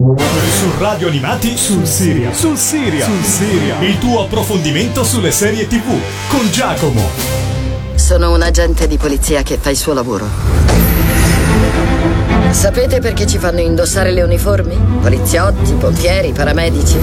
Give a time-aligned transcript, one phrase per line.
[0.00, 2.32] Su Radio Animati sul Siria.
[2.32, 3.04] Sul Siria.
[3.04, 3.80] Sul Siria.
[3.80, 5.92] Il tuo approfondimento sulle serie TV
[6.28, 7.02] con Giacomo.
[7.96, 10.24] Sono un agente di polizia che fa il suo lavoro.
[12.50, 14.78] Sapete perché ci fanno indossare le uniformi?
[15.02, 16.96] Poliziotti, pompieri, paramedici?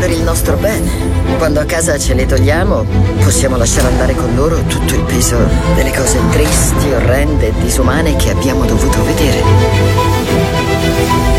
[0.00, 0.90] Per il nostro bene.
[1.36, 2.86] Quando a casa ce le togliamo,
[3.22, 5.36] possiamo lasciare andare con loro tutto il peso
[5.74, 11.29] delle cose tristi, orrende e disumane che abbiamo dovuto vedere.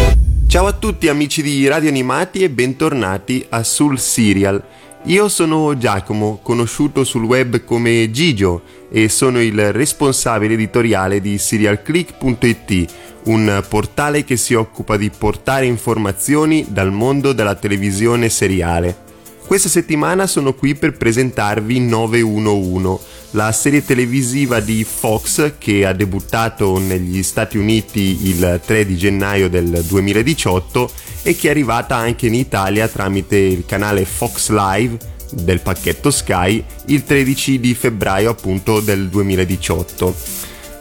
[0.52, 4.62] Ciao a tutti amici di Radio Animati e bentornati a Sul Serial.
[5.04, 12.94] Io sono Giacomo, conosciuto sul web come Gigio e sono il responsabile editoriale di serialclick.it,
[13.28, 19.11] un portale che si occupa di portare informazioni dal mondo della televisione seriale.
[19.52, 26.80] Questa settimana sono qui per presentarvi 911, la serie televisiva di Fox che ha debuttato
[26.80, 30.90] negli Stati Uniti il 3 di gennaio del 2018
[31.24, 34.98] e che è arrivata anche in Italia tramite il canale Fox Live
[35.32, 40.16] del pacchetto Sky il 13 di febbraio appunto del 2018.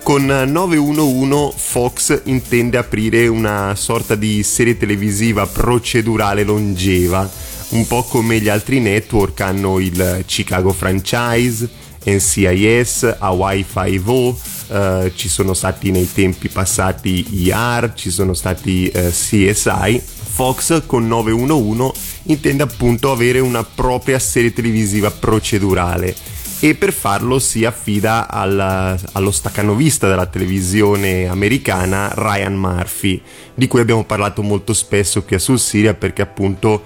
[0.05, 8.41] Con 911 Fox intende aprire una sorta di serie televisiva procedurale longeva un po' come
[8.41, 11.69] gli altri network hanno il Chicago Franchise,
[12.05, 14.35] NCIS, Hawaii 5
[14.71, 20.01] eh, ci sono stati nei tempi passati IR, ci sono stati eh, CSI.
[20.31, 21.93] Fox con 911
[22.25, 26.15] intende appunto avere una propria serie televisiva procedurale
[26.61, 33.21] e per farlo si affida alla, allo staccanovista della televisione americana Ryan Murphy,
[33.55, 36.83] di cui abbiamo parlato molto spesso qui a Sul Siria perché appunto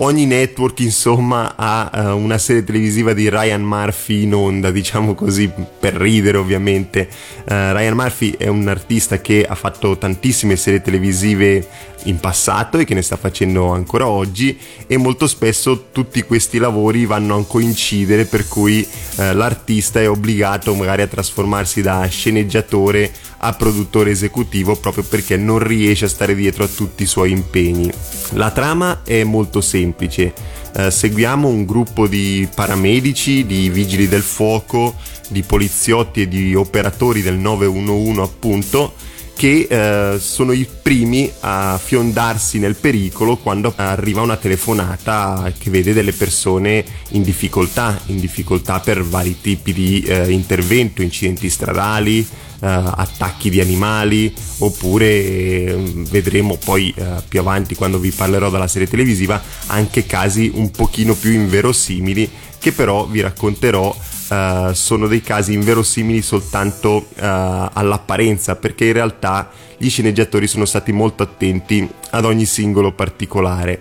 [0.00, 5.50] ogni network insomma ha uh, una serie televisiva di Ryan Murphy in onda, diciamo così,
[5.78, 7.08] per ridere ovviamente.
[7.40, 11.66] Uh, Ryan Murphy è un artista che ha fatto tantissime serie televisive
[12.04, 17.06] in passato e che ne sta facendo ancora oggi e molto spesso tutti questi lavori
[17.06, 23.52] vanno a coincidere per cui uh, l'artista è obbligato magari a trasformarsi da sceneggiatore a
[23.54, 27.90] produttore esecutivo proprio perché non riesce a stare dietro a tutti i suoi impegni.
[28.32, 34.94] La trama è molto semplice, eh, seguiamo un gruppo di paramedici, di vigili del fuoco,
[35.28, 38.94] di poliziotti e di operatori del 911 appunto
[39.38, 45.92] che eh, sono i primi a fiondarsi nel pericolo quando arriva una telefonata che vede
[45.92, 52.26] delle persone in difficoltà, in difficoltà per vari tipi di eh, intervento, incidenti stradali,
[52.66, 58.88] attacchi di animali oppure eh, vedremo poi eh, più avanti quando vi parlerò della serie
[58.88, 63.94] televisiva anche casi un pochino più inverosimili che però vi racconterò
[64.28, 70.92] Uh, sono dei casi inverosimili soltanto uh, all'apparenza, perché in realtà gli sceneggiatori sono stati
[70.92, 73.80] molto attenti ad ogni singolo particolare.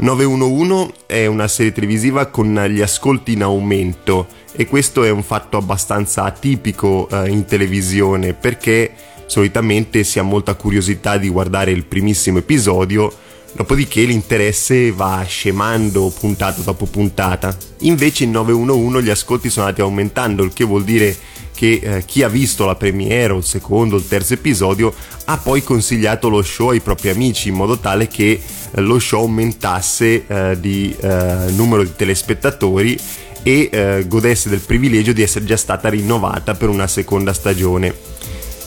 [0.00, 5.58] 911 è una serie televisiva con gli ascolti in aumento e questo è un fatto
[5.58, 8.92] abbastanza atipico uh, in televisione perché
[9.26, 13.12] solitamente si ha molta curiosità di guardare il primissimo episodio
[13.52, 17.54] Dopodiché l'interesse va scemando puntata dopo puntata.
[17.80, 21.16] Invece in 911 gli ascolti sono andati aumentando, il che vuol dire
[21.60, 24.94] che eh, chi ha visto la premiere il secondo il terzo episodio
[25.26, 28.40] ha poi consigliato lo show ai propri amici in modo tale che
[28.70, 32.98] eh, lo show aumentasse eh, di eh, numero di telespettatori
[33.42, 38.09] e eh, godesse del privilegio di essere già stata rinnovata per una seconda stagione.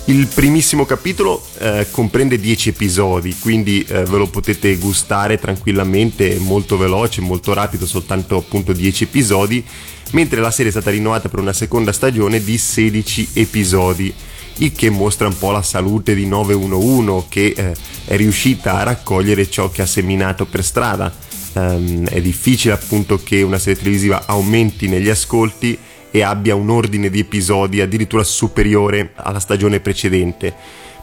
[0.05, 6.75] Il primissimo capitolo eh, comprende 10 episodi, quindi eh, ve lo potete gustare tranquillamente, molto
[6.75, 9.63] veloce, molto rapido, soltanto appunto 10 episodi,
[10.11, 14.13] mentre la serie è stata rinnovata per una seconda stagione di 16 episodi,
[14.57, 19.49] il che mostra un po' la salute di 911 che eh, è riuscita a raccogliere
[19.49, 21.15] ciò che ha seminato per strada.
[21.53, 25.77] Um, è difficile appunto che una serie televisiva aumenti negli ascolti
[26.15, 30.53] e abbia un ordine di episodi addirittura superiore alla stagione precedente.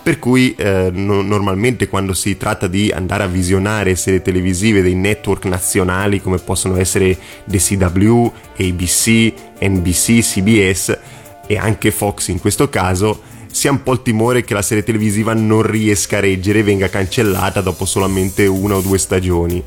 [0.01, 4.95] Per cui eh, no, normalmente quando si tratta di andare a visionare serie televisive dei
[4.95, 10.99] network nazionali come possono essere The CW, ABC, NBC, CBS
[11.45, 13.21] e anche Fox in questo caso,
[13.51, 16.63] si ha un po' il timore che la serie televisiva non riesca a reggere e
[16.63, 19.61] venga cancellata dopo solamente una o due stagioni.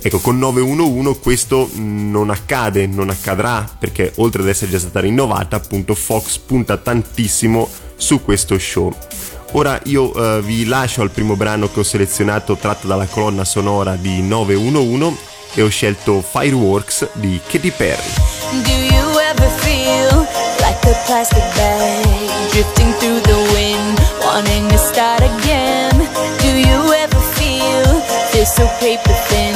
[0.00, 5.56] Ecco, con 911 questo non accade, non accadrà, perché oltre ad essere già stata rinnovata,
[5.56, 8.92] appunto Fox punta tantissimo su questo show.
[9.52, 13.96] Ora io uh, vi lascio al primo brano che ho selezionato tratto dalla colonna sonora
[13.96, 15.16] di 911
[15.54, 18.02] e ho scelto Fireworks di Katy Perry.
[18.62, 20.26] Do you ever feel
[20.60, 25.96] like a plastic bag drifting through the wind, wanting to start again?
[26.40, 27.46] Do you ever feel
[28.80, 29.55] paper thin,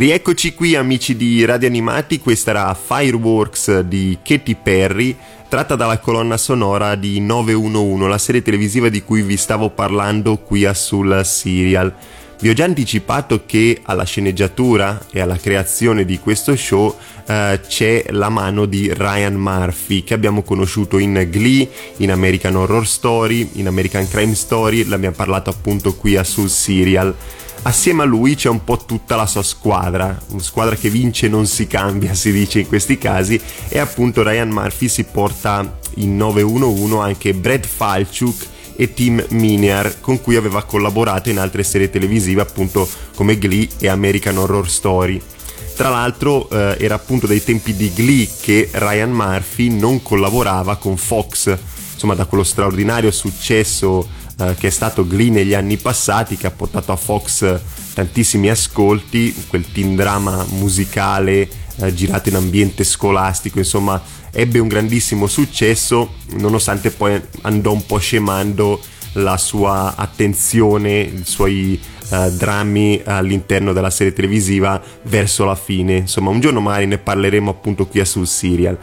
[0.00, 5.14] Rieccoci qui amici di Radio Animati, questa era Fireworks di Katy Perry,
[5.46, 10.64] tratta dalla colonna sonora di 911, la serie televisiva di cui vi stavo parlando qui
[10.64, 11.94] a Sul Serial.
[12.40, 18.06] Vi ho già anticipato che alla sceneggiatura e alla creazione di questo show eh, c'è
[18.08, 23.66] la mano di Ryan Murphy che abbiamo conosciuto in Glee, in American Horror Story, in
[23.66, 27.14] American Crime Story, l'abbiamo parlato appunto qui a Sul Serial.
[27.62, 31.46] Assieme a lui c'è un po' tutta la sua squadra, una squadra che vince non
[31.46, 33.38] si cambia, si dice in questi casi,
[33.68, 40.22] e appunto Ryan Murphy si porta in 911 anche Brad Falchuk e Tim Miniar con
[40.22, 45.20] cui aveva collaborato in altre serie televisive appunto come Glee e American Horror Story.
[45.76, 50.96] Tra l'altro eh, era appunto dai tempi di Glee che Ryan Murphy non collaborava con
[50.96, 51.54] Fox,
[51.92, 54.08] insomma da quello straordinario successo
[54.40, 57.60] eh, che è stato Glee negli anni passati, che ha portato a Fox
[57.94, 64.00] tantissimi ascolti, quel teen drama musicale eh, girato in ambiente scolastico, insomma
[64.32, 68.80] ebbe un grandissimo successo, nonostante poi andò un po' scemando
[69.14, 71.80] la sua attenzione, i suoi
[72.10, 75.96] eh, drammi all'interno della serie televisiva verso la fine.
[75.96, 78.78] Insomma, un giorno magari ne parleremo appunto qui a sul serial.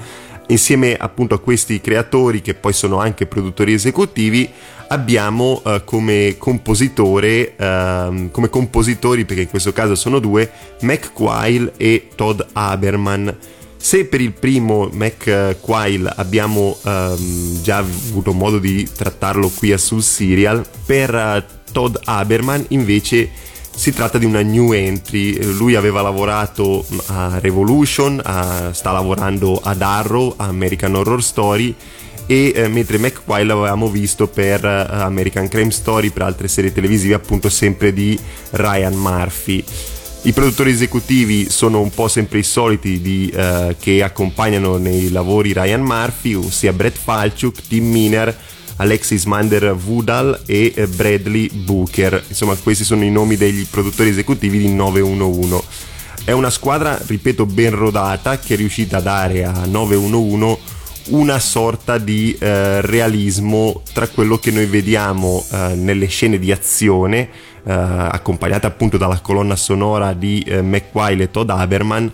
[0.50, 4.50] Insieme appunto a questi creatori che poi sono anche produttori esecutivi
[4.90, 10.50] abbiamo uh, come compositore uh, come compositori perché in questo caso sono due
[10.82, 13.36] Mac Quail e Todd Haberman.
[13.76, 19.78] Se per il primo Mac Quail abbiamo um, già avuto modo di trattarlo qui a
[19.78, 23.30] Sul Serial per uh, Todd Haberman invece
[23.78, 29.84] si tratta di una new entry, lui aveva lavorato a Revolution, a, sta lavorando ad
[29.84, 31.76] Arrow, American Horror Story
[32.28, 37.16] e eh, mentre McQuile l'avevamo visto per eh, American Crime Story, per altre serie televisive
[37.16, 38.20] appunto sempre di
[38.52, 39.64] Ryan Murphy.
[40.24, 45.54] I produttori esecutivi sono un po' sempre i soliti di, eh, che accompagnano nei lavori
[45.54, 48.38] Ryan Murphy, ossia Brett Falchuk, Tim Miner,
[48.78, 52.26] Alexis Mander Woodall e eh, Bradley Booker.
[52.28, 55.64] Insomma, questi sono i nomi degli produttori esecutivi di 911.
[56.26, 60.76] È una squadra, ripeto, ben rodata che è riuscita a dare a 911
[61.10, 67.30] una sorta di eh, realismo tra quello che noi vediamo eh, nelle scene di azione,
[67.64, 72.12] eh, accompagnate appunto dalla colonna sonora di eh, McWile e Todd Haberman,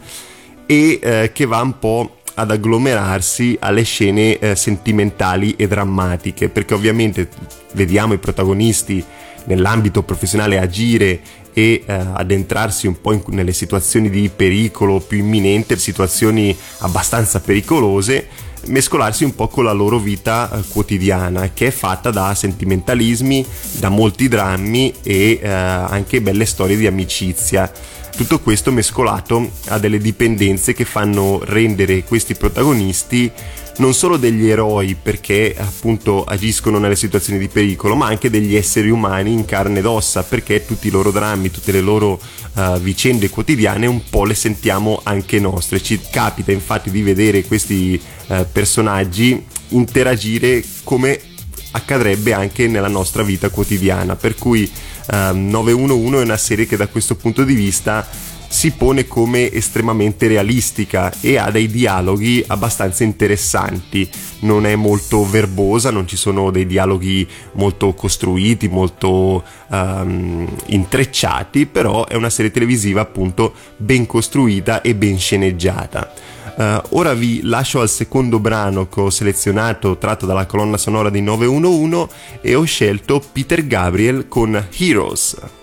[0.66, 6.74] e eh, che va un po' ad agglomerarsi alle scene eh, sentimentali e drammatiche, perché
[6.74, 7.30] ovviamente
[7.74, 9.04] vediamo i protagonisti
[9.46, 11.20] nell'ambito professionale agire
[11.54, 18.28] e eh, addentrarsi un po' in, nelle situazioni di pericolo più imminente, situazioni abbastanza pericolose,
[18.68, 23.46] mescolarsi un po' con la loro vita eh, quotidiana, che è fatta da sentimentalismi,
[23.80, 27.72] da molti drammi e eh, anche belle storie di amicizia.
[28.16, 33.32] Tutto questo mescolato a delle dipendenze che fanno rendere questi protagonisti
[33.78, 38.90] non solo degli eroi perché appunto agiscono nelle situazioni di pericolo, ma anche degli esseri
[38.90, 42.20] umani in carne ed ossa perché tutti i loro drammi, tutte le loro
[42.54, 45.82] uh, vicende quotidiane un po' le sentiamo anche nostre.
[45.82, 51.20] Ci capita infatti di vedere questi uh, personaggi interagire come
[51.72, 54.70] accadrebbe anche nella nostra vita quotidiana, per cui
[55.12, 58.08] ehm, 911 è una serie che da questo punto di vista
[58.54, 64.08] si pone come estremamente realistica e ha dei dialoghi abbastanza interessanti.
[64.42, 72.06] Non è molto verbosa, non ci sono dei dialoghi molto costruiti, molto um, intrecciati, però
[72.06, 76.14] è una serie televisiva appunto ben costruita e ben sceneggiata.
[76.56, 81.22] Uh, ora vi lascio al secondo brano che ho selezionato tratto dalla colonna sonora di
[81.22, 82.08] 911
[82.42, 85.63] e ho scelto Peter Gabriel con Heroes.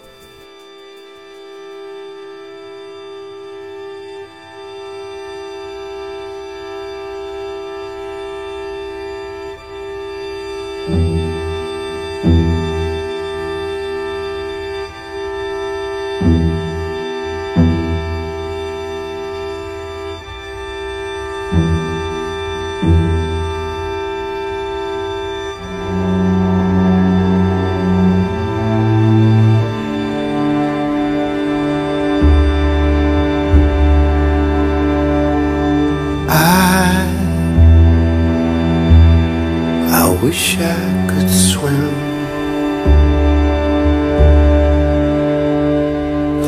[40.41, 41.95] wish I could swim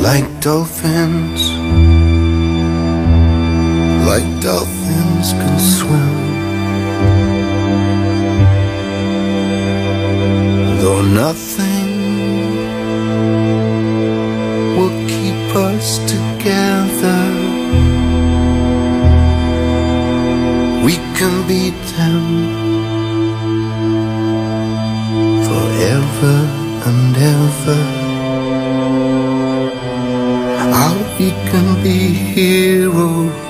[0.07, 1.43] like dolphins,
[4.09, 6.15] like dolphins can swim.
[10.81, 11.91] Though nothing
[14.77, 17.23] will keep us together,
[20.87, 22.62] we can beat them.
[25.83, 26.39] ever
[26.87, 27.81] and ever.
[30.75, 31.99] How we can be
[32.35, 33.42] heroes.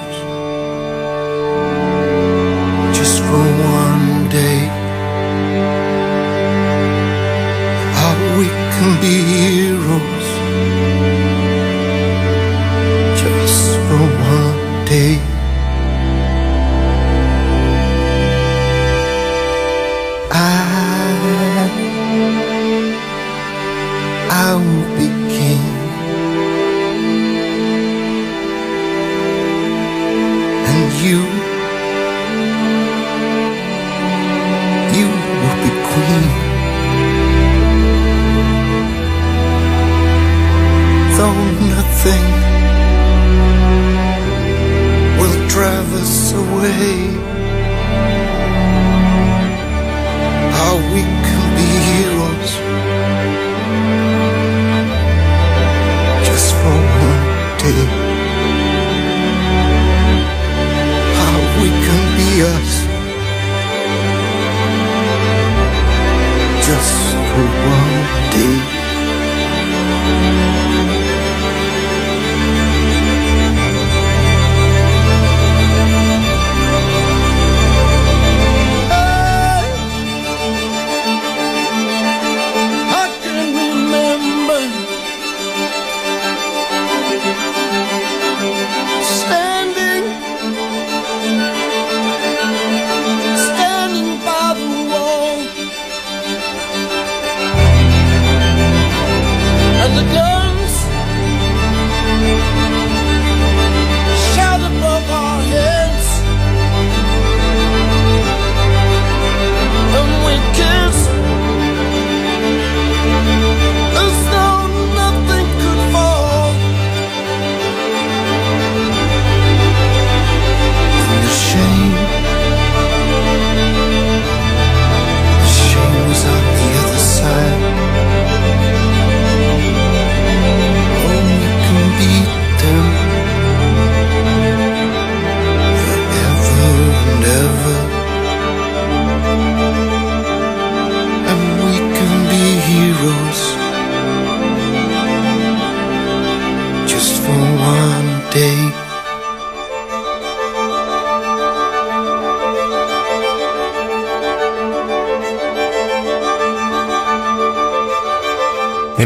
[42.05, 42.42] thing.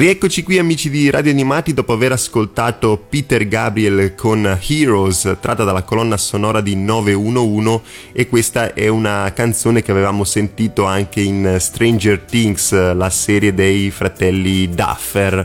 [0.07, 5.83] Rieccoci qui amici di Radio Animati dopo aver ascoltato Peter Gabriel con Heroes tratta dalla
[5.83, 7.81] colonna sonora di 911
[8.13, 13.91] e questa è una canzone che avevamo sentito anche in Stranger Things, la serie dei
[13.91, 15.45] fratelli Duffer.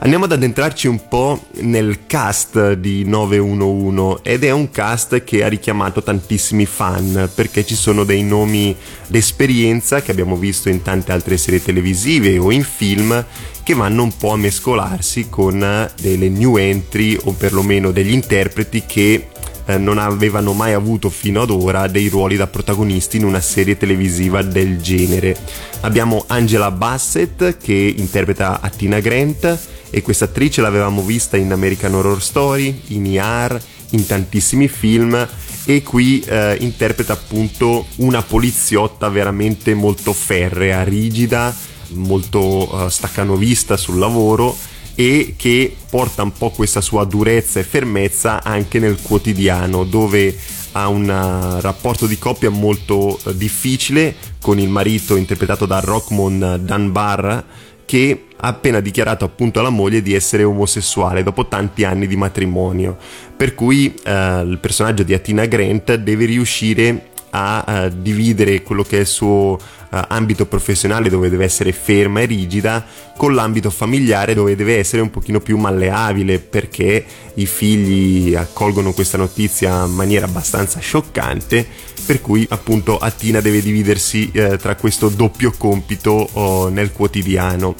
[0.00, 5.48] Andiamo ad addentrarci un po' nel cast di 911 ed è un cast che ha
[5.48, 8.76] richiamato tantissimi fan perché ci sono dei nomi
[9.08, 13.24] d'esperienza che abbiamo visto in tante altre serie televisive o in film
[13.64, 19.26] che vanno un po' a mescolarsi con delle new entry o perlomeno degli interpreti che
[19.68, 23.76] eh, non avevano mai avuto fino ad ora dei ruoli da protagonisti in una serie
[23.76, 25.36] televisiva del genere.
[25.80, 29.58] Abbiamo Angela Bassett che interpreta Attina Grant
[29.90, 35.28] e questa attrice l'avevamo vista in American Horror Story, in ER, in tantissimi film
[35.64, 41.54] e qui eh, interpreta appunto una poliziotta veramente molto ferrea, rigida,
[41.90, 44.56] molto uh, staccanovista sul lavoro
[45.00, 50.36] e che porta un po' questa sua durezza e fermezza anche nel quotidiano dove
[50.72, 56.62] ha un uh, rapporto di coppia molto uh, difficile con il marito interpretato da Rockmon
[56.64, 57.44] Dunbar
[57.84, 62.98] che ha appena dichiarato appunto alla moglie di essere omosessuale dopo tanti anni di matrimonio.
[63.34, 68.82] Per cui eh, il personaggio di Atina Grant deve riuscire a, a eh, dividere quello
[68.82, 69.58] che è il suo
[69.90, 72.84] uh, ambito professionale dove deve essere ferma e rigida
[73.16, 79.18] con l'ambito familiare dove deve essere un pochino più malleabile perché i figli accolgono questa
[79.18, 81.66] notizia in maniera abbastanza scioccante
[82.08, 87.74] per cui appunto Attina deve dividersi eh, tra questo doppio compito oh, nel quotidiano.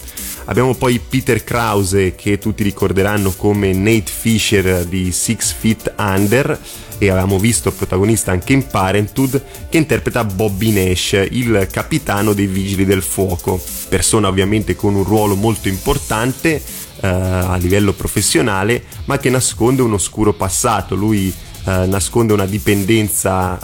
[0.49, 6.59] Abbiamo poi Peter Krause che tutti ricorderanno come Nate Fisher di Six Feet Under
[6.97, 12.87] e avevamo visto protagonista anche in Parenthood che interpreta Bobby Nash, il capitano dei Vigili
[12.87, 16.63] del Fuoco, persona ovviamente con un ruolo molto importante
[17.01, 20.95] eh, a livello professionale ma che nasconde un oscuro passato.
[20.95, 21.31] Lui
[21.65, 23.59] eh, nasconde una dipendenza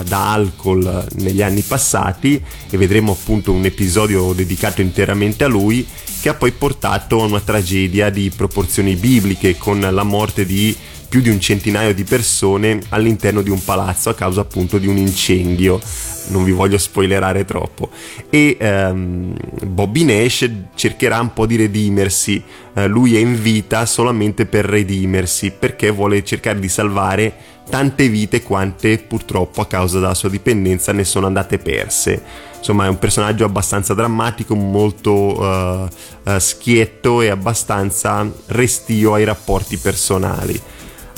[0.00, 5.86] uh, da alcol negli anni passati e vedremo appunto un episodio dedicato interamente a lui
[6.20, 10.76] che ha poi portato a una tragedia di proporzioni bibliche con la morte di
[11.08, 14.98] più di un centinaio di persone all'interno di un palazzo a causa appunto di un
[14.98, 15.80] incendio.
[16.28, 17.90] Non vi voglio spoilerare troppo.
[18.30, 19.34] E um,
[19.66, 22.42] Bobby Nash cercherà un po' di redimersi.
[22.74, 27.34] Uh, lui è in vita solamente per redimersi perché vuole cercare di salvare
[27.68, 32.22] tante vite quante purtroppo a causa della sua dipendenza ne sono andate perse.
[32.58, 35.88] Insomma, è un personaggio abbastanza drammatico, molto uh,
[36.24, 40.60] uh, schietto e abbastanza restio ai rapporti personali.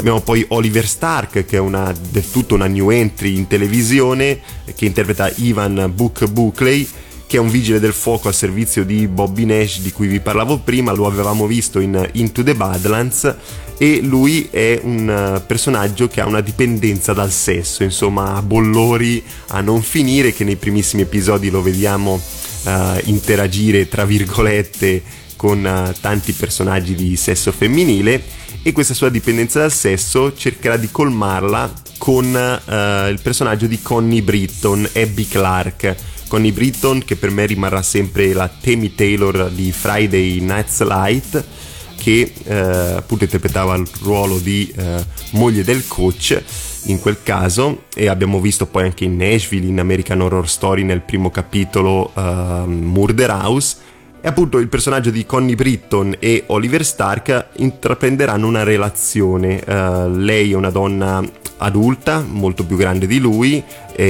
[0.00, 4.40] Abbiamo poi Oliver Stark, che è una, del tutto una new entry in televisione,
[4.74, 6.88] che interpreta Ivan Book Buckley,
[7.26, 10.60] che è un vigile del fuoco al servizio di Bobby Nash di cui vi parlavo
[10.60, 13.36] prima, lo avevamo visto in Into the Badlands
[13.76, 19.22] e lui è un eh, personaggio che ha una dipendenza dal sesso, insomma ha bollori
[19.48, 22.14] a non finire che nei primissimi episodi lo vediamo
[22.64, 22.70] uh,
[23.04, 25.02] interagire tra virgolette
[25.40, 28.22] con uh, tanti personaggi di sesso femminile
[28.62, 34.20] e questa sua dipendenza dal sesso cercherà di colmarla con uh, il personaggio di Connie
[34.20, 35.96] Britton, Abby Clark.
[36.28, 41.44] Connie Britton che per me rimarrà sempre la Tammy Taylor di Friday Night's Light
[41.96, 46.40] che eh, appunto interpretava il ruolo di eh, moglie del coach
[46.84, 51.00] in quel caso e abbiamo visto poi anche in Nashville in American Horror Story nel
[51.00, 52.20] primo capitolo uh,
[52.64, 53.88] Murder House
[54.20, 59.62] e appunto il personaggio di Connie Britton e Oliver Stark intraprenderanno una relazione.
[59.66, 61.22] Uh, lei è una donna
[61.58, 63.62] adulta, molto più grande di lui,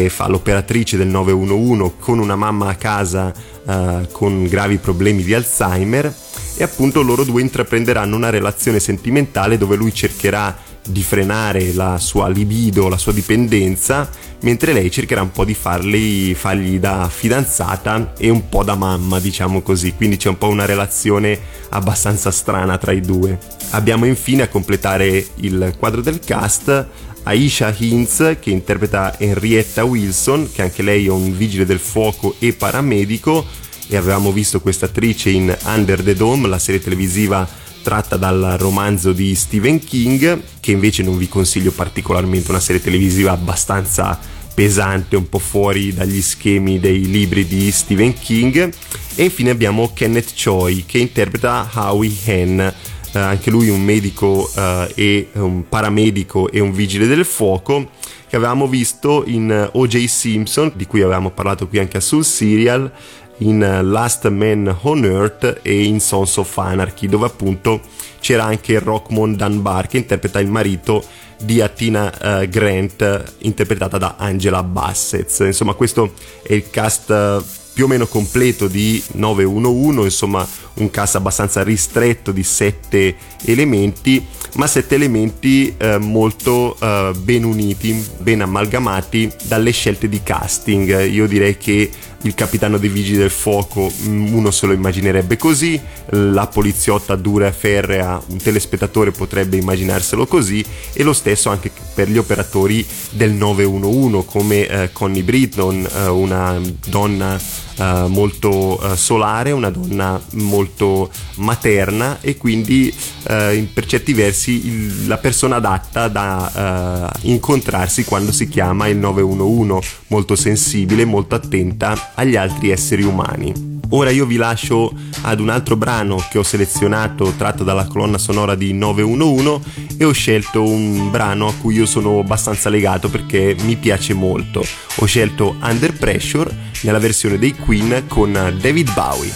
[0.09, 3.33] fa l'operatrice del 911 con una mamma a casa
[3.65, 6.15] uh, con gravi problemi di Alzheimer
[6.57, 12.29] e appunto loro due intraprenderanno una relazione sentimentale dove lui cercherà di frenare la sua
[12.29, 14.09] libido, la sua dipendenza,
[14.41, 19.21] mentre lei cercherà un po' di farli, fargli da fidanzata e un po' da mamma,
[19.21, 19.95] diciamo così.
[19.95, 21.39] Quindi c'è un po' una relazione
[21.71, 23.39] abbastanza strana tra i due.
[23.71, 26.87] Abbiamo infine a completare il quadro del cast
[27.23, 32.53] Aisha Hintz che interpreta Henrietta Wilson, che anche lei è un vigile del fuoco e
[32.53, 33.45] paramedico
[33.89, 37.47] e avevamo visto questa attrice in Under the Dome, la serie televisiva
[37.83, 43.33] tratta dal romanzo di Stephen King, che invece non vi consiglio particolarmente, una serie televisiva
[43.33, 44.19] abbastanza
[44.55, 48.73] pesante, un po' fuori dagli schemi dei libri di Stephen King.
[49.15, 52.75] E infine abbiamo Kenneth Choi che interpreta Howie Hen.
[53.13, 57.91] Uh, anche lui un medico uh, e un paramedico e un vigile del fuoco
[58.31, 60.05] che avevamo visto in O.J.
[60.05, 62.93] Simpson, di cui avevamo parlato qui anche Sul Serial,
[63.41, 67.81] in Last Man on Earth e in Sons of Anarchy, dove appunto
[68.21, 71.05] c'era anche Rockmond Dunbar che interpreta il marito
[71.43, 75.41] di Atina uh, Grant interpretata da Angela Bassett.
[75.41, 80.47] Insomma, questo è il cast uh, più o meno completo di 911, insomma
[80.83, 83.15] un cast abbastanza ristretto di sette
[83.45, 91.07] elementi, ma sette elementi eh, molto eh, ben uniti, ben amalgamati dalle scelte di casting.
[91.07, 91.91] Io direi che
[92.23, 97.47] il capitano dei vigili del fuoco mm, uno se lo immaginerebbe così, la poliziotta dura
[97.47, 103.33] e ferrea un telespettatore potrebbe immaginarselo così e lo stesso anche per gli operatori del
[103.33, 107.39] 911 come eh, Connie Britton, eh, una donna
[107.81, 112.95] eh, molto eh, solare, una donna molto materna e quindi
[113.27, 118.99] eh, per certi versi il, la persona adatta da eh, incontrarsi quando si chiama il
[118.99, 123.70] 911, molto sensibile, molto attenta agli altri esseri umani.
[123.91, 128.55] Ora io vi lascio ad un altro brano che ho selezionato tratto dalla colonna sonora
[128.55, 133.77] di 911 e ho scelto un brano a cui io sono abbastanza legato perché mi
[133.77, 134.65] piace molto.
[134.97, 139.33] Ho scelto Under Pressure nella versione dei Queen con David Bowie.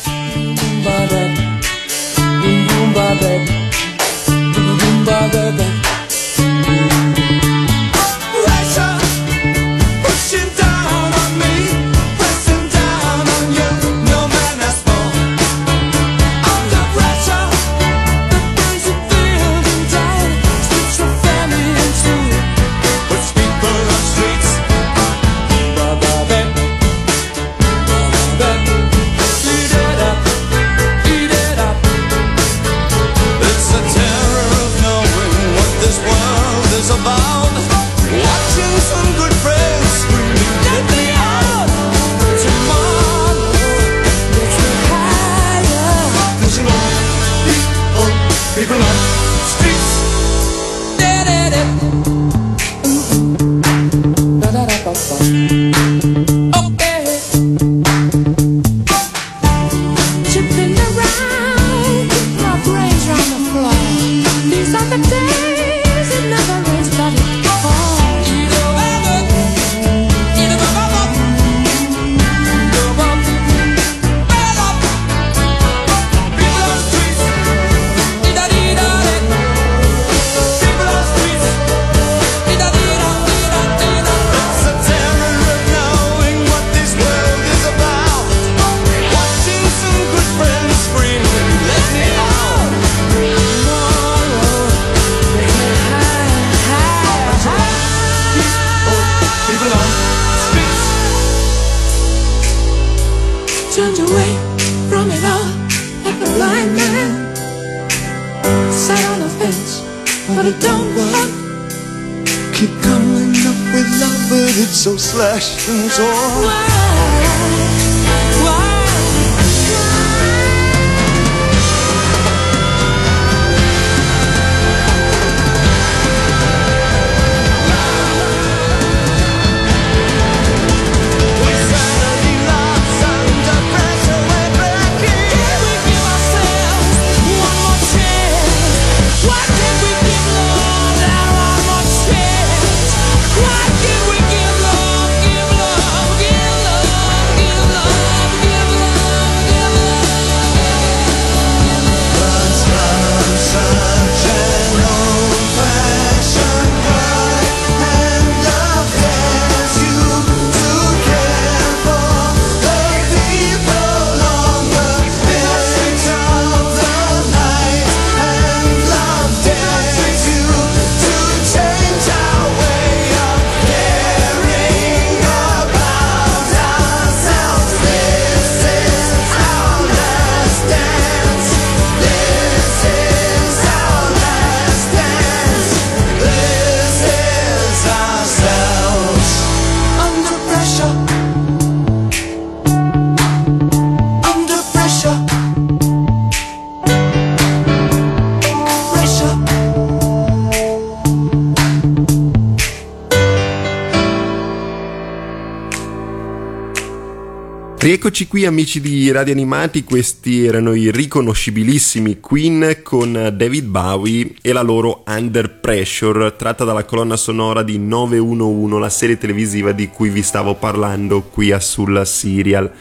[207.86, 214.54] Eccoci qui amici di Radio Animati, questi erano i riconoscibilissimi Queen con David Bowie e
[214.54, 220.08] la loro Under Pressure, tratta dalla colonna sonora di 911, la serie televisiva di cui
[220.08, 222.72] vi stavo parlando qui a Sulla Serial.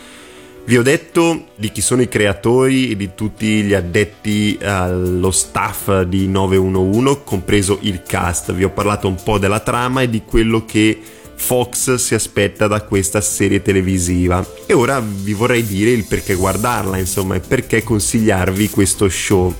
[0.64, 6.04] Vi ho detto di chi sono i creatori e di tutti gli addetti allo staff
[6.04, 8.54] di 911, compreso il cast.
[8.54, 10.98] Vi ho parlato un po' della trama e di quello che
[11.44, 14.48] Fox si aspetta da questa serie televisiva.
[14.66, 19.54] E ora vi vorrei dire il perché guardarla, insomma, e perché consigliarvi questo show.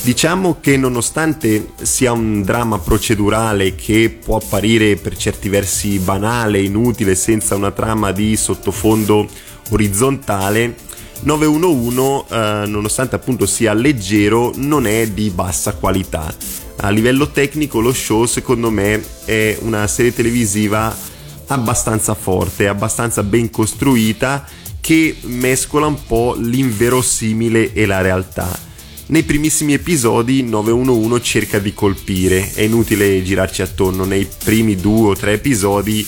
[0.00, 7.14] Diciamo che nonostante sia un dramma procedurale che può apparire per certi versi banale, inutile,
[7.14, 9.28] senza una trama di sottofondo
[9.68, 10.76] orizzontale,
[11.20, 16.34] 911, eh, nonostante appunto sia leggero, non è di bassa qualità.
[16.80, 21.16] A livello tecnico lo show secondo me è una serie televisiva
[21.54, 24.46] abbastanza forte, abbastanza ben costruita
[24.80, 28.66] che mescola un po' l'inverosimile e la realtà.
[29.06, 35.14] Nei primissimi episodi 911 cerca di colpire, è inutile girarci attorno, nei primi due o
[35.14, 36.06] tre episodi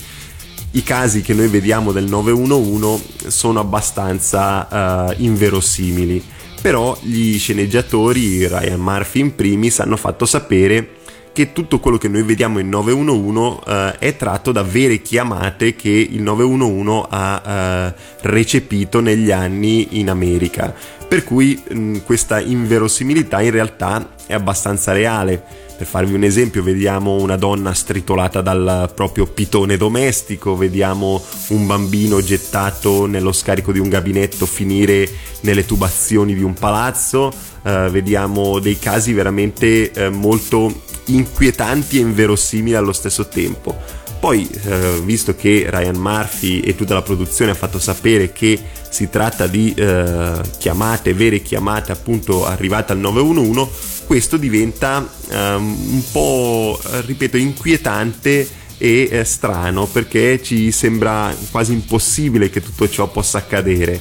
[0.72, 6.22] i casi che noi vediamo del 911 sono abbastanza uh, inverosimili,
[6.60, 10.99] però gli sceneggiatori, Ryan Murphy in primis, hanno fatto sapere
[11.32, 15.90] che tutto quello che noi vediamo in 911 uh, è tratto da vere chiamate che
[15.90, 20.74] il 911 ha uh, recepito negli anni in America.
[21.06, 25.42] Per cui mh, questa inverosimilità in realtà è abbastanza reale.
[25.76, 32.20] Per farvi un esempio, vediamo una donna stritolata dal proprio pitone domestico, vediamo un bambino
[32.20, 35.08] gettato nello scarico di un gabinetto finire
[35.40, 42.74] nelle tubazioni di un palazzo, eh, vediamo dei casi veramente eh, molto inquietanti e inverosimili
[42.74, 43.76] allo stesso tempo.
[44.20, 48.58] Poi, eh, visto che Ryan Murphy e tutta la produzione ha fatto sapere che
[48.90, 53.70] si tratta di eh, chiamate, vere chiamate appunto arrivate al 911,
[54.06, 62.50] questo diventa um, un po', ripeto, inquietante e eh, strano perché ci sembra quasi impossibile
[62.50, 64.00] che tutto ciò possa accadere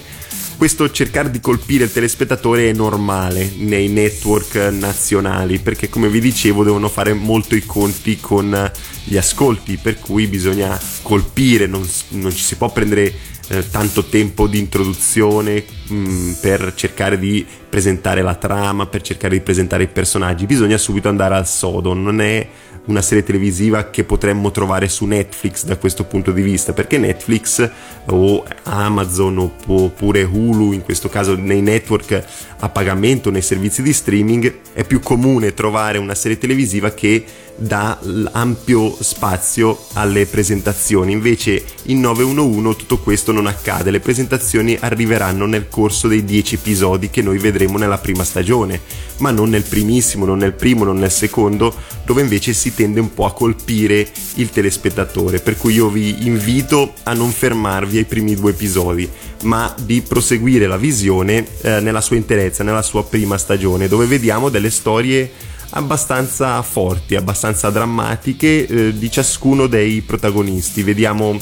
[0.60, 6.66] questo cercare di colpire il telespettatore è normale nei network nazionali perché come vi dicevo
[6.66, 8.70] devono fare molto i conti con
[9.06, 13.14] gli ascolti per cui bisogna colpire non, non ci si può prendere
[13.50, 19.36] eh, tanto tempo di introduzione mh, mm, per cercare di presentare la trama per cercare
[19.36, 22.48] di presentare i personaggi bisogna subito andare al sodo non è
[22.90, 27.70] una serie televisiva che potremmo trovare su Netflix da questo punto di vista, perché Netflix
[28.06, 32.26] o Amazon oppure Hulu, in questo caso nei network
[32.60, 37.24] a pagamento, nei servizi di streaming, è più comune trovare una serie televisiva che
[37.56, 38.00] dà
[38.32, 41.12] ampio spazio alle presentazioni.
[41.12, 47.10] Invece in 911 tutto questo non accade, le presentazioni arriveranno nel corso dei 10 episodi
[47.10, 48.80] che noi vedremo nella prima stagione,
[49.18, 51.74] ma non nel primissimo, non nel primo, non nel secondo,
[52.06, 55.40] dove invece si tende un po' a colpire il telespettatore.
[55.40, 59.10] Per cui io vi invito a non fermarvi ai primi due episodi,
[59.44, 64.50] ma di proseguire la visione eh, nella sua interezza, nella sua prima stagione, dove vediamo
[64.50, 65.32] delle storie
[65.72, 70.84] abbastanza forti, abbastanza drammatiche eh, di ciascuno dei protagonisti.
[70.84, 71.40] Vediamo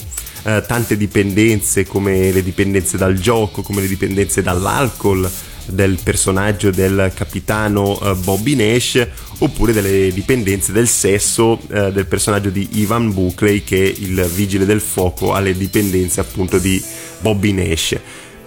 [0.47, 5.29] eh, tante dipendenze come le dipendenze dal gioco, come le dipendenze dall'alcol
[5.65, 9.05] del personaggio del capitano eh, Bobby Nash
[9.39, 14.65] oppure delle dipendenze del sesso eh, del personaggio di Ivan Buckley che è il vigile
[14.65, 16.81] del fuoco alle dipendenze appunto di
[17.19, 17.97] Bobby Nash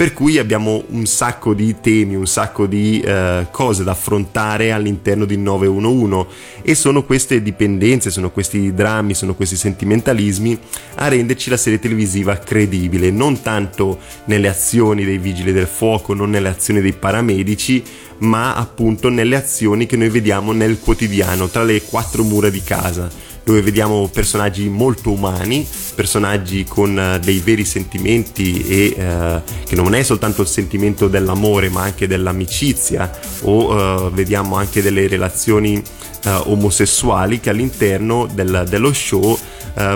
[0.01, 5.27] per cui abbiamo un sacco di temi, un sacco di eh, cose da affrontare all'interno
[5.27, 6.27] di 911
[6.63, 10.59] e sono queste dipendenze, sono questi drammi, sono questi sentimentalismi
[10.95, 16.31] a renderci la serie televisiva credibile, non tanto nelle azioni dei vigili del fuoco, non
[16.31, 17.85] nelle azioni dei paramedici,
[18.21, 23.29] ma appunto nelle azioni che noi vediamo nel quotidiano, tra le quattro mura di casa
[23.51, 29.93] dove vediamo personaggi molto umani, personaggi con uh, dei veri sentimenti e uh, che non
[29.93, 33.11] è soltanto il sentimento dell'amore ma anche dell'amicizia
[33.43, 35.83] o uh, vediamo anche delle relazioni
[36.23, 39.39] omosessuali che all'interno del, dello show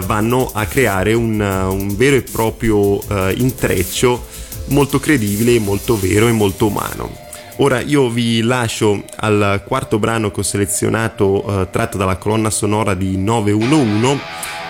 [0.07, 2.99] vanno a creare un, un vero e proprio
[3.35, 4.25] intreccio
[4.69, 7.24] molto credibile, molto vero e molto umano.
[7.57, 12.95] Ora io vi lascio al quarto brano che ho selezionato eh, tratto dalla colonna sonora
[12.95, 14.21] di 911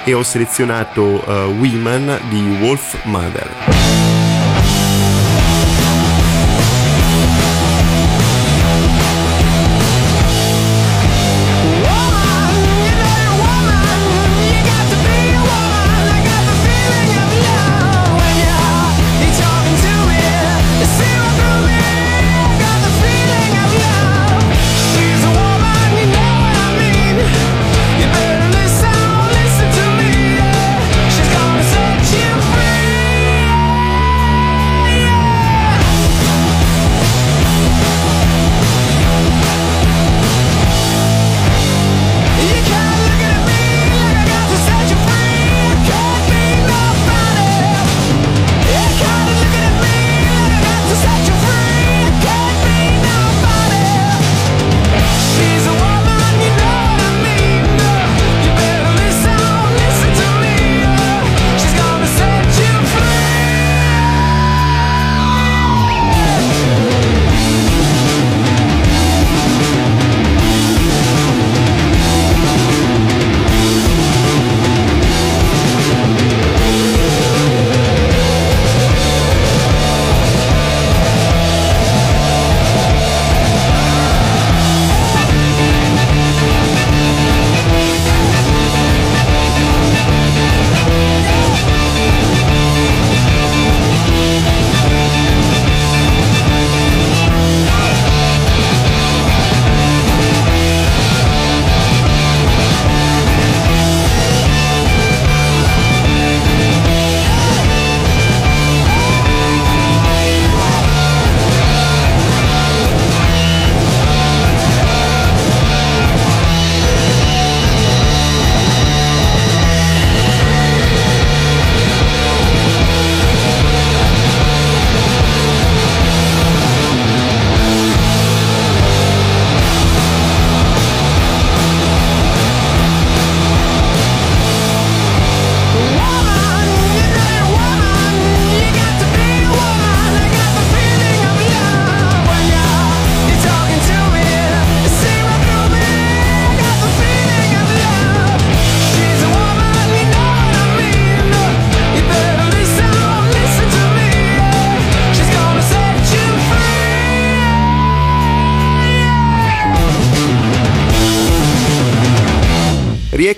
[0.04, 4.03] e ho selezionato eh, Women di Wolf Mother.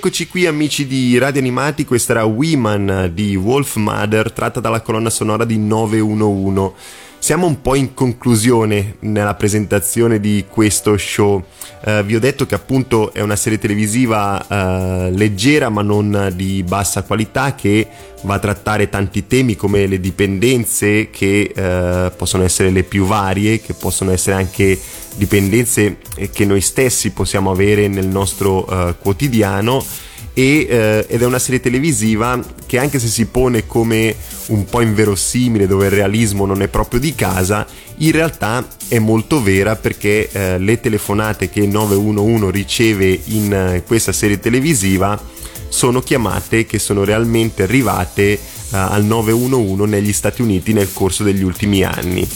[0.07, 5.11] Rieccoci qui amici di Radio Animati, questa era Women di Wolf Mother tratta dalla colonna
[5.11, 6.75] sonora di 911.
[7.26, 11.42] Siamo un po' in conclusione nella presentazione di questo show.
[11.84, 16.62] Uh, vi ho detto che appunto è una serie televisiva uh, leggera ma non di
[16.62, 17.88] bassa qualità che
[18.22, 23.60] va a trattare tanti temi come le dipendenze che uh, possono essere le più varie,
[23.60, 24.78] che possono essere anche
[25.16, 25.96] dipendenze
[26.30, 29.84] che noi stessi possiamo avere nel nostro quotidiano
[30.38, 34.14] e, eh, ed è una serie televisiva che anche se si pone come
[34.49, 37.66] un po' inverosimile dove il realismo non è proprio di casa,
[37.99, 44.13] in realtà è molto vera perché eh, le telefonate che 911 riceve in eh, questa
[44.13, 45.19] serie televisiva
[45.69, 48.38] sono chiamate che sono realmente arrivate eh,
[48.71, 52.29] al 911 negli Stati Uniti nel corso degli ultimi anni.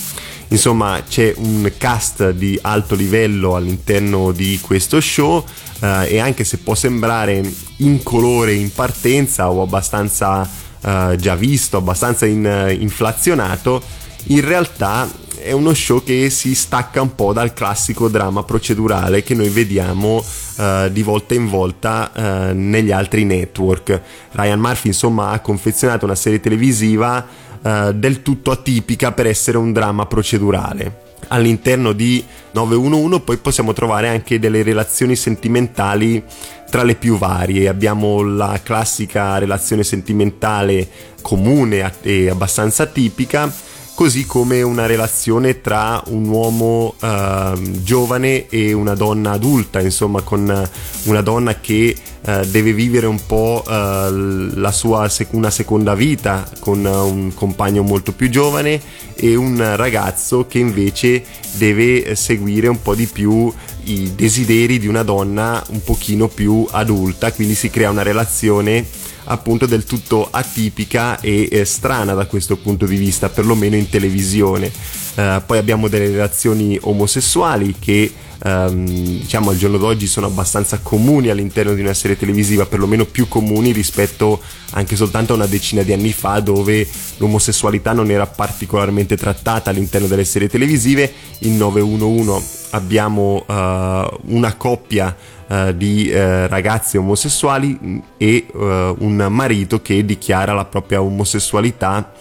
[0.48, 5.44] Insomma, c'è un cast di alto livello all'interno di questo show
[5.80, 7.42] eh, e anche se può sembrare
[7.76, 10.48] incolore in partenza o abbastanza
[10.82, 13.82] eh, già visto, abbastanza in, uh, inflazionato,
[14.28, 19.34] in realtà è uno show che si stacca un po' dal classico dramma procedurale che
[19.34, 20.16] noi vediamo
[20.56, 22.20] uh, di volta in volta uh,
[22.54, 24.00] negli altri network.
[24.32, 27.26] Ryan Murphy insomma ha confezionato una serie televisiva
[27.60, 31.08] uh, del tutto atipica per essere un dramma procedurale.
[31.28, 36.22] All'interno di 911 poi possiamo trovare anche delle relazioni sentimentali
[36.70, 37.68] tra le più varie.
[37.68, 40.88] Abbiamo la classica relazione sentimentale
[41.20, 43.52] comune e abbastanza tipica
[44.00, 50.68] così come una relazione tra un uomo uh, giovane e una donna adulta, insomma, con
[51.02, 51.94] una donna che
[52.24, 57.82] uh, deve vivere un po' uh, la sua sec- una seconda vita con un compagno
[57.82, 58.80] molto più giovane
[59.14, 61.22] e un ragazzo che invece
[61.58, 63.52] deve seguire un po' di più
[63.84, 68.82] i desideri di una donna un pochino più adulta, quindi si crea una relazione
[69.30, 74.70] appunto del tutto atipica e eh, strana da questo punto di vista, perlomeno in televisione.
[75.14, 78.12] Uh, poi abbiamo delle relazioni omosessuali che
[78.44, 83.28] um, diciamo al giorno d'oggi sono abbastanza comuni all'interno di una serie televisiva, perlomeno più
[83.28, 86.86] comuni rispetto anche soltanto a una decina di anni fa dove
[87.18, 91.12] l'omosessualità non era particolarmente trattata all'interno delle serie televisive.
[91.40, 95.14] In 911 abbiamo uh, una coppia
[95.50, 102.12] uh, di uh, ragazze omosessuali e un marito che dichiara la propria omosessualità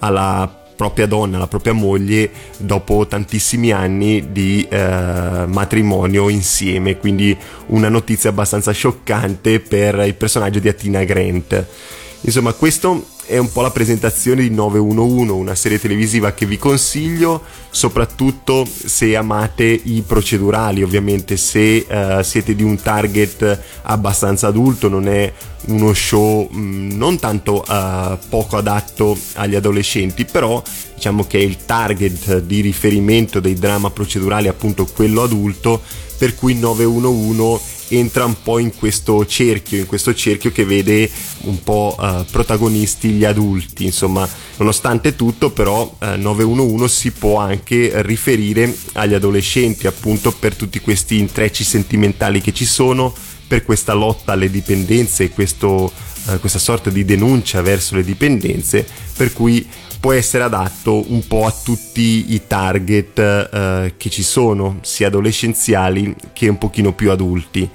[0.00, 7.36] alla propria donna, alla propria moglie dopo tantissimi anni di eh, matrimonio insieme, quindi
[7.66, 11.66] una notizia abbastanza scioccante per il personaggio di Atina Grant.
[12.20, 17.42] Insomma, questo è un po' la presentazione di 911, una serie televisiva che vi consiglio,
[17.68, 25.08] soprattutto se amate i procedurali, ovviamente se uh, siete di un target abbastanza adulto, non
[25.08, 25.30] è
[25.66, 30.62] uno show mh, mm, non tanto uh, poco adatto agli adolescenti, però
[30.94, 35.82] diciamo che è il target di riferimento dei drama procedurali appunto quello adulto,
[36.16, 41.10] per cui 911 entra un po' in questo cerchio, in questo cerchio che vede
[41.42, 48.02] un po' uh, protagonisti gli adulti, insomma, nonostante tutto però eh, 911 si può anche
[48.02, 53.14] riferire agli adolescenti appunto per tutti questi intrecci sentimentali che ci sono,
[53.46, 55.90] per questa lotta alle dipendenze questo,
[56.26, 58.86] uh, questa sorta di denuncia verso le dipendenze,
[59.16, 59.66] per cui
[60.00, 66.14] può essere adatto un po' a tutti i target eh, che ci sono, sia adolescenziali
[66.32, 67.68] che un pochino più adulti.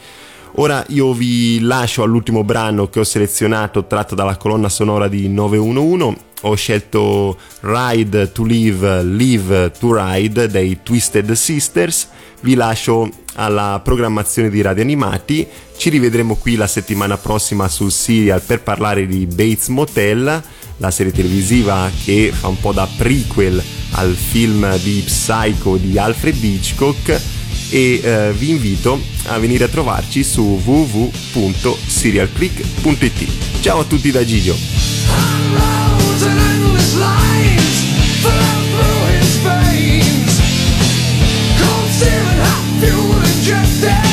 [0.57, 6.17] Ora io vi lascio all'ultimo brano che ho selezionato tratto dalla colonna sonora di 911.
[6.41, 12.07] Ho scelto Ride to Live, Live to Ride dei Twisted Sisters.
[12.41, 15.45] Vi lascio alla programmazione di Radio Animati.
[15.75, 20.41] Ci rivedremo qui la settimana prossima sul serial per parlare di Bates Motel
[20.77, 26.43] la serie televisiva che fa un po' da prequel al film di Psycho di Alfred
[26.43, 27.21] Hitchcock
[27.69, 33.61] e eh, vi invito a venire a trovarci su www.serialclick.it.
[33.61, 34.55] Ciao a tutti da Gigio.
[43.43, 44.12] Just